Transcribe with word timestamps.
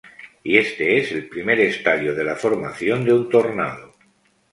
Y 0.43 0.57
este 0.57 0.97
es 0.97 1.11
el 1.11 1.29
primer 1.29 1.59
estadio 1.59 2.15
de 2.15 2.23
la 2.23 2.35
formación 2.35 3.05
de 3.05 3.13
un 3.13 3.29
tornado. 3.29 3.93